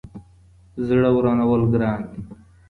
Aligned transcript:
زړه 0.87 1.09
ورانول 1.15 1.61
ګران 1.73 2.01
دي. 2.09 2.19